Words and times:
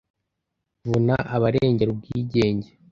Vuna 0.87 1.15
abarengera 1.35 1.89
ubwigenge 1.91 2.69